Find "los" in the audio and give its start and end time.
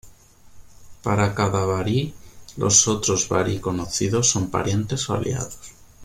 2.57-2.87